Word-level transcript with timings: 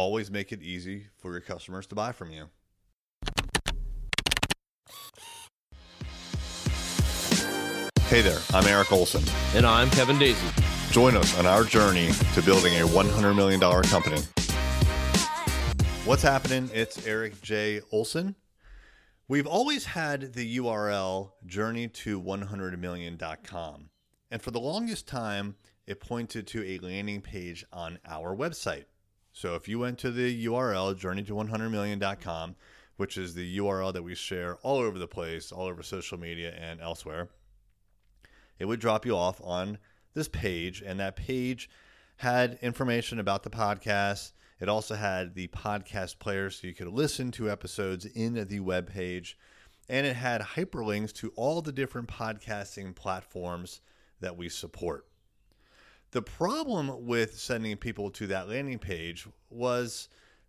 always 0.00 0.30
make 0.30 0.50
it 0.50 0.62
easy 0.62 1.08
for 1.18 1.32
your 1.32 1.42
customers 1.42 1.86
to 1.86 1.94
buy 1.94 2.10
from 2.10 2.32
you. 2.32 2.46
Hey 8.08 8.22
there, 8.22 8.40
I'm 8.54 8.66
Eric 8.66 8.90
Olson. 8.92 9.22
And 9.54 9.66
I'm 9.66 9.90
Kevin 9.90 10.16
Daisey. 10.16 10.90
Join 10.90 11.16
us 11.16 11.38
on 11.38 11.44
our 11.44 11.64
journey 11.64 12.08
to 12.34 12.40
building 12.42 12.72
a 12.80 12.86
$100 12.86 13.36
million 13.36 13.60
company. 13.60 14.22
What's 16.06 16.22
happening? 16.22 16.70
It's 16.72 17.06
Eric 17.06 17.42
J. 17.42 17.82
Olson. 17.92 18.36
We've 19.28 19.46
always 19.46 19.84
had 19.84 20.32
the 20.32 20.56
URL 20.56 21.32
journeyto100million.com. 21.46 23.90
And 24.30 24.42
for 24.42 24.50
the 24.50 24.60
longest 24.60 25.06
time, 25.06 25.56
it 25.86 26.00
pointed 26.00 26.46
to 26.48 26.64
a 26.64 26.78
landing 26.78 27.20
page 27.20 27.64
on 27.72 27.98
our 28.08 28.34
website. 28.34 28.86
So 29.32 29.54
if 29.54 29.68
you 29.68 29.78
went 29.78 29.98
to 29.98 30.10
the 30.10 30.46
URL 30.46 30.94
journeyto100million.com, 30.94 32.56
which 32.96 33.16
is 33.16 33.34
the 33.34 33.58
URL 33.58 33.92
that 33.92 34.02
we 34.02 34.14
share 34.14 34.56
all 34.56 34.78
over 34.78 34.98
the 34.98 35.08
place, 35.08 35.52
all 35.52 35.66
over 35.66 35.82
social 35.82 36.18
media 36.18 36.54
and 36.58 36.80
elsewhere, 36.80 37.28
it 38.58 38.66
would 38.66 38.80
drop 38.80 39.06
you 39.06 39.16
off 39.16 39.40
on 39.42 39.78
this 40.14 40.28
page. 40.28 40.82
And 40.84 41.00
that 41.00 41.16
page 41.16 41.70
had 42.16 42.58
information 42.60 43.18
about 43.18 43.42
the 43.42 43.50
podcast. 43.50 44.32
It 44.60 44.68
also 44.68 44.94
had 44.96 45.34
the 45.34 45.48
podcast 45.48 46.18
player 46.18 46.50
so 46.50 46.66
you 46.66 46.74
could 46.74 46.88
listen 46.88 47.30
to 47.32 47.50
episodes 47.50 48.04
in 48.04 48.34
the 48.34 48.60
web 48.60 48.92
page. 48.92 49.38
And 49.88 50.06
it 50.06 50.16
had 50.16 50.42
hyperlinks 50.42 51.12
to 51.14 51.32
all 51.36 51.62
the 51.62 51.72
different 51.72 52.08
podcasting 52.08 52.94
platforms 52.94 53.80
that 54.20 54.36
we 54.36 54.48
support. 54.48 55.06
The 56.12 56.22
problem 56.22 57.06
with 57.06 57.38
sending 57.38 57.76
people 57.76 58.10
to 58.10 58.26
that 58.28 58.48
landing 58.48 58.80
page 58.80 59.28
was 59.48 60.08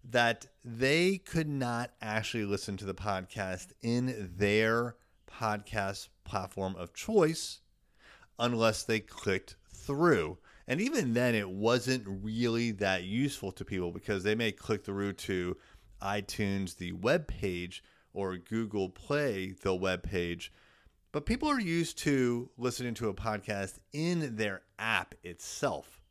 that 0.09 0.47
they 0.65 1.17
could 1.17 1.47
not 1.47 1.91
actually 2.01 2.45
listen 2.45 2.77
to 2.77 2.85
the 2.85 2.95
podcast 2.95 3.67
in 3.83 4.31
their 4.37 4.95
podcast 5.29 6.09
platform 6.23 6.75
of 6.75 6.93
choice 6.93 7.59
unless 8.39 8.83
they 8.83 8.99
clicked 8.99 9.55
through. 9.71 10.39
And 10.67 10.81
even 10.81 11.13
then, 11.13 11.35
it 11.35 11.49
wasn't 11.49 12.05
really 12.07 12.71
that 12.71 13.03
useful 13.03 13.51
to 13.51 13.65
people 13.65 13.91
because 13.91 14.23
they 14.23 14.35
may 14.35 14.51
click 14.51 14.83
through 14.83 15.13
to 15.13 15.57
iTunes, 16.01 16.77
the 16.77 16.93
web 16.93 17.27
page, 17.27 17.83
or 18.13 18.37
Google 18.37 18.89
Play, 18.89 19.53
the 19.61 19.75
web 19.75 20.01
page. 20.03 20.51
But 21.11 21.25
people 21.25 21.49
are 21.49 21.59
used 21.59 21.97
to 21.99 22.49
listening 22.57 22.93
to 22.95 23.09
a 23.09 23.13
podcast 23.13 23.79
in 23.91 24.37
their 24.37 24.61
app 24.79 25.13
itself. 25.23 26.01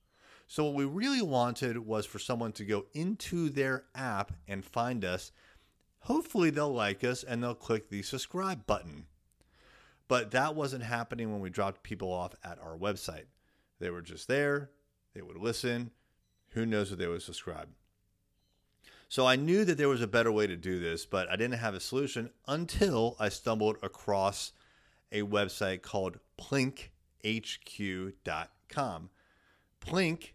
So, 0.47 0.65
what 0.65 0.75
we 0.75 0.85
really 0.85 1.23
wanted 1.23 1.79
was 1.79 2.05
for 2.05 2.19
someone 2.19 2.53
to 2.53 2.65
go 2.65 2.87
into 2.93 3.49
their 3.49 3.85
app 3.95 4.33
and 4.49 4.65
find 4.65 5.05
us. 5.05 5.33
Hopefully, 6.01 6.51
they'll 6.51 6.73
like 6.73 7.05
us 7.05 7.23
and 7.23 7.43
they'll 7.43 7.55
click 7.55 7.89
the 7.89 8.03
subscribe 8.03 8.67
button. 8.67 9.07
But 10.09 10.33
that 10.33 10.57
wasn't 10.57 10.83
happening 10.83 11.31
when 11.31 11.41
we 11.41 11.51
dropped 11.51 11.83
people 11.85 12.13
off 12.13 12.35
at 12.43 12.59
our 12.59 12.77
website. 12.77 13.27
They 13.79 13.91
were 13.91 14.03
just 14.03 14.29
there, 14.29 14.71
they 15.15 15.23
would 15.23 15.39
listen. 15.39 15.93
Who 16.51 16.67
knows 16.67 16.91
if 16.91 16.99
they 16.99 17.07
would 17.07 17.23
subscribe? 17.23 17.69
So 19.09 19.27
I 19.27 19.37
knew 19.37 19.65
that 19.65 19.79
there 19.79 19.89
was 19.89 20.03
a 20.03 20.09
better 20.09 20.33
way 20.33 20.47
to 20.47 20.57
do 20.57 20.81
this, 20.81 21.07
but 21.07 21.29
I 21.29 21.37
didn't 21.37 21.59
have 21.59 21.75
a 21.75 21.81
solution 21.81 22.31
until 22.47 23.17
I 23.19 23.29
stumbled 23.29 23.77
across 23.83 24.53
a 25.13 25.23
website 25.23 25.83
called 25.83 26.19
plinkhq.com. 26.39 29.11
Plink, 29.81 30.33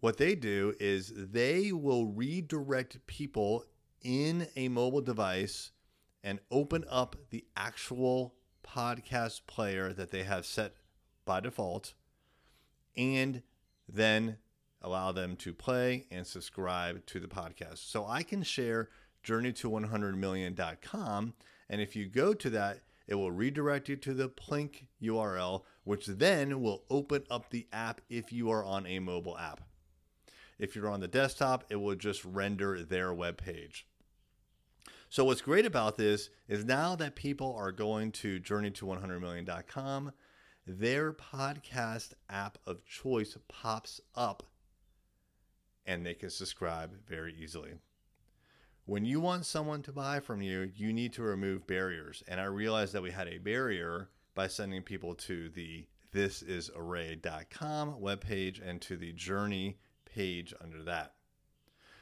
what 0.00 0.18
they 0.18 0.34
do 0.34 0.74
is 0.78 1.12
they 1.14 1.72
will 1.72 2.06
redirect 2.06 3.06
people 3.06 3.64
in 4.02 4.48
a 4.56 4.68
mobile 4.68 5.00
device 5.00 5.70
and 6.22 6.38
open 6.50 6.84
up 6.90 7.16
the 7.30 7.46
actual 7.56 8.34
podcast 8.66 9.40
player 9.46 9.92
that 9.92 10.10
they 10.10 10.22
have 10.22 10.46
set 10.46 10.74
by 11.24 11.40
default 11.40 11.94
and 12.96 13.42
then 13.88 14.36
allow 14.82 15.12
them 15.12 15.36
to 15.36 15.52
play 15.52 16.06
and 16.10 16.26
subscribe 16.26 17.04
to 17.06 17.20
the 17.20 17.28
podcast. 17.28 17.78
So 17.78 18.06
I 18.06 18.22
can 18.22 18.42
share 18.42 18.88
journeyto100million.com 19.24 21.34
and 21.68 21.80
if 21.80 21.94
you 21.94 22.06
go 22.06 22.34
to 22.34 22.50
that 22.50 22.80
it 23.10 23.16
will 23.16 23.32
redirect 23.32 23.88
you 23.88 23.96
to 23.96 24.14
the 24.14 24.28
Plink 24.28 24.86
URL, 25.02 25.64
which 25.82 26.06
then 26.06 26.62
will 26.62 26.84
open 26.88 27.24
up 27.28 27.50
the 27.50 27.66
app 27.72 28.00
if 28.08 28.32
you 28.32 28.50
are 28.50 28.64
on 28.64 28.86
a 28.86 29.00
mobile 29.00 29.36
app. 29.36 29.60
If 30.60 30.76
you're 30.76 30.88
on 30.88 31.00
the 31.00 31.08
desktop, 31.08 31.64
it 31.70 31.76
will 31.76 31.96
just 31.96 32.24
render 32.24 32.84
their 32.84 33.12
web 33.12 33.36
page. 33.36 33.88
So 35.08 35.24
what's 35.24 35.40
great 35.40 35.66
about 35.66 35.96
this 35.96 36.30
is 36.46 36.64
now 36.64 36.94
that 36.96 37.16
people 37.16 37.52
are 37.58 37.72
going 37.72 38.12
to 38.12 38.38
journeyto100million.com, 38.38 40.12
their 40.64 41.12
podcast 41.12 42.12
app 42.28 42.58
of 42.64 42.84
choice 42.84 43.36
pops 43.48 44.00
up 44.14 44.44
and 45.84 46.06
they 46.06 46.14
can 46.14 46.30
subscribe 46.30 46.92
very 47.08 47.34
easily. 47.34 47.72
When 48.90 49.04
you 49.04 49.20
want 49.20 49.46
someone 49.46 49.82
to 49.82 49.92
buy 49.92 50.18
from 50.18 50.42
you, 50.42 50.68
you 50.74 50.92
need 50.92 51.12
to 51.12 51.22
remove 51.22 51.64
barriers. 51.64 52.24
And 52.26 52.40
I 52.40 52.46
realized 52.46 52.92
that 52.92 53.02
we 53.02 53.12
had 53.12 53.28
a 53.28 53.38
barrier 53.38 54.08
by 54.34 54.48
sending 54.48 54.82
people 54.82 55.14
to 55.14 55.48
the 55.48 55.86
thisisarray.com 56.12 58.00
webpage 58.00 58.68
and 58.68 58.80
to 58.80 58.96
the 58.96 59.12
journey 59.12 59.78
page 60.12 60.52
under 60.60 60.82
that. 60.82 61.14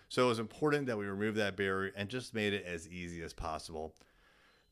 So 0.08 0.24
it 0.24 0.28
was 0.28 0.38
important 0.38 0.86
that 0.86 0.96
we 0.96 1.04
remove 1.04 1.34
that 1.34 1.58
barrier 1.58 1.92
and 1.94 2.08
just 2.08 2.32
made 2.32 2.54
it 2.54 2.64
as 2.64 2.88
easy 2.88 3.20
as 3.20 3.34
possible. 3.34 3.94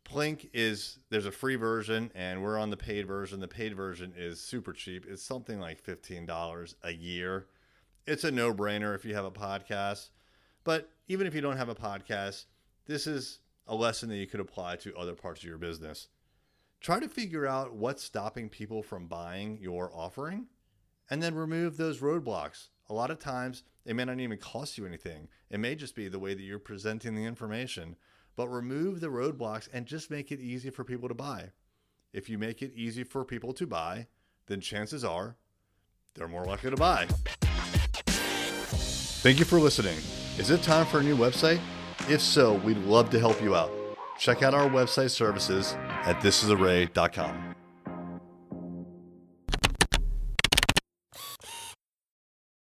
Plink 0.03 0.49
is 0.55 1.01
there's 1.11 1.27
a 1.27 1.31
free 1.31 1.57
version 1.57 2.11
and 2.15 2.43
we're 2.43 2.59
on 2.59 2.71
the 2.71 2.79
paid 2.79 3.07
version. 3.07 3.41
The 3.41 3.47
paid 3.47 3.77
version 3.77 4.15
is 4.17 4.41
super 4.41 4.73
cheap. 4.73 5.05
It's 5.07 5.23
something 5.23 5.61
like 5.61 5.85
$15 5.85 6.75
a 6.83 6.93
year. 6.93 7.49
It's 8.07 8.25
a 8.25 8.31
no-brainer 8.31 8.95
if 8.95 9.05
you 9.05 9.15
have 9.15 9.27
a 9.27 9.31
podcast. 9.31 10.09
But 10.67 10.91
even 11.07 11.29
if 11.29 11.35
you 11.35 11.41
don't 11.41 11.57
have 11.57 11.69
a 11.69 11.77
podcast, 11.77 12.47
this 12.87 13.07
is 13.07 13.39
a 13.69 13.75
lesson 13.75 14.09
that 14.09 14.17
you 14.17 14.27
could 14.27 14.41
apply 14.41 14.75
to 14.77 14.97
other 14.97 15.15
parts 15.15 15.41
of 15.41 15.49
your 15.49 15.59
business. 15.59 16.09
Try 16.81 16.99
to 16.99 17.09
figure 17.09 17.47
out 17.47 17.75
what's 17.75 18.03
stopping 18.03 18.49
people 18.49 18.83
from 18.83 19.07
buying 19.07 19.59
your 19.63 19.93
offering 19.95 20.47
and 21.09 21.23
then 21.23 21.37
remove 21.37 21.77
those 21.77 22.01
roadblocks. 22.01 22.67
A 22.91 22.95
lot 22.95 23.13
of 23.13 23.21
times, 23.21 23.63
it 23.85 23.95
may 23.95 24.05
not 24.05 24.19
even 24.19 24.39
cost 24.39 24.77
you 24.77 24.85
anything. 24.85 25.29
It 25.51 25.61
may 25.61 25.77
just 25.77 25.95
be 25.95 26.09
the 26.09 26.19
way 26.19 26.35
that 26.35 26.43
you're 26.43 26.59
presenting 26.59 27.15
the 27.15 27.25
information. 27.25 27.95
But 28.35 28.49
remove 28.49 29.01
the 29.01 29.07
roadblocks 29.07 29.69
and 29.73 29.87
just 29.87 30.11
make 30.11 30.33
it 30.33 30.41
easy 30.41 30.71
for 30.71 30.83
people 30.83 31.09
to 31.09 31.15
buy. 31.15 31.53
If 32.13 32.29
you 32.29 32.39
make 32.39 32.61
it 32.61 32.73
easy 32.75 33.05
for 33.05 33.25
people 33.25 33.53
to 33.53 33.69
buy, 33.69 34.09
then 34.49 34.61
chances 34.61 35.05
are 35.05 35.37
they're 36.17 36.27
more 36.27 36.45
likely 36.45 36.71
to 36.71 36.77
buy. 36.77 37.07
Thank 39.23 39.39
you 39.39 39.45
for 39.45 39.61
listening. 39.61 39.99
Is 40.39 40.51
it 40.51 40.63
time 40.63 40.85
for 40.87 41.01
a 41.01 41.03
new 41.03 41.17
website? 41.17 41.61
If 42.11 42.21
so, 42.21 42.55
we'd 42.55 42.79
love 42.79 43.09
to 43.11 43.19
help 43.19 43.43
you 43.43 43.57
out. 43.57 43.71
Check 44.19 44.43
out 44.43 44.55
our 44.55 44.69
website 44.69 45.11
services 45.11 45.75
at 46.05 46.21
thisisarray.com. 46.21 47.46